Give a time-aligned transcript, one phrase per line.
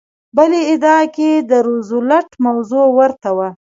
[0.35, 3.49] بلې ادعا کې د روزولټ موضوع ورته وه.